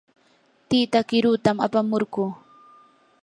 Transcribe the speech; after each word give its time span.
tita 0.69 0.99
qirutam 1.09 1.57
apamurquu. 1.65 2.23